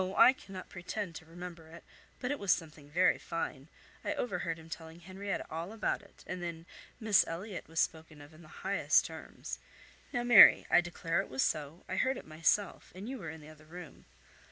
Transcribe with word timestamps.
I 0.17 0.33
cannot 0.33 0.67
pretend 0.67 1.13
to 1.17 1.27
remember 1.27 1.67
it, 1.67 1.83
but 2.19 2.31
it 2.31 2.39
was 2.39 2.51
something 2.51 2.89
very 2.89 3.19
fine—I 3.19 4.15
overheard 4.15 4.57
him 4.57 4.67
telling 4.67 5.01
Henrietta 5.01 5.45
all 5.51 5.71
about 5.73 6.01
it; 6.01 6.23
and 6.25 6.41
then 6.41 6.65
'Miss 6.99 7.23
Elliot' 7.27 7.67
was 7.67 7.79
spoken 7.79 8.19
of 8.19 8.33
in 8.33 8.41
the 8.41 8.47
highest 8.65 9.05
terms! 9.05 9.59
Now 10.11 10.23
Mary, 10.23 10.65
I 10.71 10.81
declare 10.81 11.21
it 11.21 11.29
was 11.29 11.43
so, 11.43 11.85
I 11.87 11.97
heard 11.97 12.17
it 12.17 12.25
myself, 12.25 12.91
and 12.95 13.07
you 13.07 13.19
were 13.19 13.29
in 13.29 13.41
the 13.41 13.49
other 13.49 13.65
room. 13.67 14.05